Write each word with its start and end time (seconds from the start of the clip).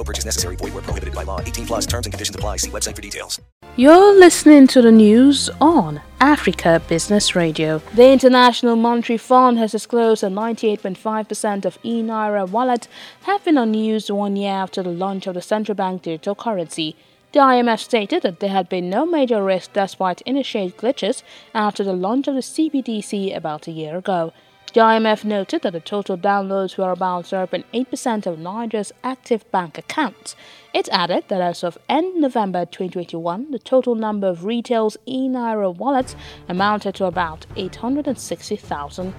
No 0.00 0.04
purchase 0.04 0.24
necessary. 0.24 0.56
Void 0.56 0.72
were 0.72 0.80
prohibited 0.80 1.14
by 1.14 1.24
law. 1.24 1.42
18 1.42 1.66
plus 1.66 1.84
terms 1.84 2.06
and 2.06 2.12
conditions 2.14 2.34
apply. 2.34 2.56
See 2.56 2.70
website 2.70 2.96
for 2.96 3.02
details. 3.02 3.38
You're 3.76 4.18
listening 4.18 4.66
to 4.68 4.80
the 4.80 4.90
news 4.90 5.50
on 5.60 6.00
Africa 6.20 6.80
Business 6.88 7.36
Radio. 7.36 7.82
The 7.94 8.10
International 8.10 8.76
Monetary 8.76 9.18
Fund 9.18 9.58
has 9.58 9.72
disclosed 9.72 10.22
that 10.22 10.32
98.5% 10.32 11.66
of 11.66 11.78
e-Naira 11.82 12.48
wallet 12.48 12.88
have 13.24 13.44
been 13.44 13.58
unused 13.58 14.08
one 14.08 14.36
year 14.36 14.54
after 14.54 14.82
the 14.82 14.88
launch 14.88 15.26
of 15.26 15.34
the 15.34 15.42
central 15.42 15.74
bank 15.74 16.00
digital 16.00 16.34
currency. 16.34 16.96
The 17.32 17.40
IMF 17.40 17.80
stated 17.80 18.22
that 18.22 18.40
there 18.40 18.56
had 18.58 18.70
been 18.70 18.88
no 18.88 19.04
major 19.04 19.44
risk 19.44 19.74
despite 19.74 20.22
initial 20.22 20.70
glitches 20.70 21.22
after 21.54 21.84
the 21.84 21.92
launch 21.92 22.26
of 22.26 22.36
the 22.36 22.40
CBDC 22.40 23.36
about 23.36 23.68
a 23.68 23.70
year 23.70 23.98
ago. 23.98 24.32
The 24.72 24.78
IMF 24.78 25.24
noted 25.24 25.62
that 25.62 25.72
the 25.72 25.80
total 25.80 26.16
downloads 26.16 26.78
were 26.78 26.92
about 26.92 27.24
0.8% 27.24 28.26
of 28.26 28.38
Nigeria's 28.38 28.92
active 29.02 29.50
bank 29.50 29.78
accounts. 29.78 30.36
It 30.72 30.88
added 30.92 31.24
that 31.26 31.40
as 31.40 31.64
of 31.64 31.76
end 31.88 32.20
November 32.20 32.64
2021, 32.66 33.50
the 33.50 33.58
total 33.58 33.96
number 33.96 34.28
of 34.28 34.44
retail's 34.44 34.96
e-Naira 35.06 35.74
wallets 35.74 36.14
amounted 36.48 36.94
to 36.96 37.06
about 37.06 37.46
860,000. 37.56 39.12